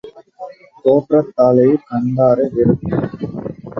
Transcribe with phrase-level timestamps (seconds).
[0.85, 3.05] தோற்றத்தாலேயே கண்டாரை வெருட்டும்.